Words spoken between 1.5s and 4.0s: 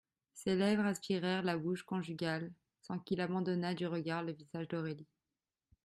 bouche conjugale, sans qu'il abandonnât du